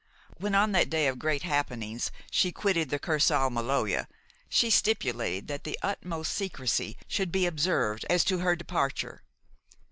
[0.35, 4.07] When, on that day of great happenings, she quitted the Kursaal Maloja,
[4.49, 9.21] she stipulated that the utmost secrecy should be observed as to her departure.